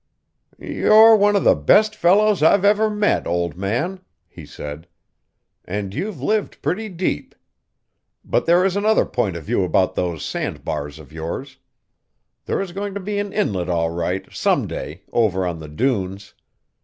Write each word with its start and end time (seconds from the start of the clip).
"You're 0.57 1.15
one 1.15 1.35
of 1.35 1.43
the 1.43 1.53
best 1.53 1.95
fellows 1.95 2.41
I've 2.41 2.65
ever 2.65 2.89
met, 2.89 3.27
old 3.27 3.55
man!" 3.55 3.99
he 4.27 4.47
said, 4.47 4.87
"and 5.63 5.93
you've 5.93 6.19
lived 6.19 6.63
pretty 6.63 6.89
deep; 6.89 7.35
but 8.25 8.47
there 8.47 8.65
is 8.65 8.75
another 8.75 9.05
point 9.05 9.35
of 9.35 9.43
view 9.43 9.63
about 9.63 9.93
those 9.93 10.25
sand 10.25 10.65
bars 10.65 10.97
of 10.97 11.13
yours. 11.13 11.57
There 12.47 12.59
is 12.59 12.71
going 12.71 12.95
to 12.95 12.99
be 12.99 13.19
an 13.19 13.31
inlet 13.31 13.69
all 13.69 13.91
right, 13.91 14.25
some 14.33 14.65
day, 14.67 15.03
over 15.13 15.45
on 15.45 15.59
the 15.59 15.69
dunes! 15.69 16.33